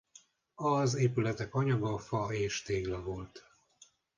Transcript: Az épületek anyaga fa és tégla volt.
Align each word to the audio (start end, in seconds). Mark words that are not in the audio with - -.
Az 0.55 0.93
épületek 0.95 1.55
anyaga 1.55 1.97
fa 1.97 2.33
és 2.33 2.61
tégla 2.61 3.03
volt. 3.03 3.45